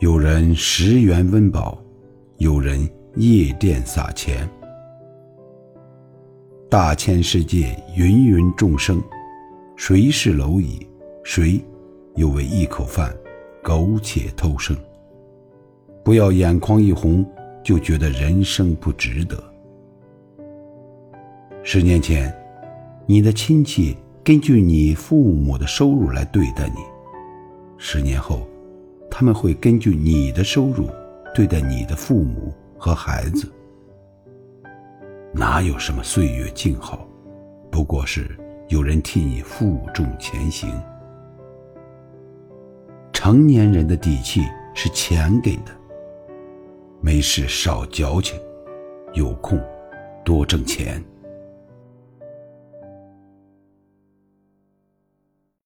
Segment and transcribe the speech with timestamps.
[0.00, 1.76] 有人十元温饱，
[2.36, 4.48] 有人夜店撒钱。
[6.70, 9.02] 大千世界，芸芸众生，
[9.74, 10.86] 谁是蝼蚁？
[11.24, 11.60] 谁
[12.14, 13.12] 又为一口饭
[13.60, 14.76] 苟且偷生？
[16.04, 17.26] 不要眼眶一红
[17.64, 19.36] 就觉得人生不值得。
[21.64, 22.32] 十年前，
[23.04, 26.76] 你的亲戚根据你父母的收入来对待你；
[27.78, 28.46] 十年后，
[29.18, 30.88] 他们会根据你的收入
[31.34, 33.52] 对待你的父母和孩子。
[35.34, 37.04] 哪有什么岁月静好，
[37.68, 40.72] 不过是有人替你负重前行。
[43.12, 45.72] 成年人的底气是钱给的，
[47.00, 48.38] 没事少矫情，
[49.14, 49.60] 有空
[50.24, 51.02] 多挣钱。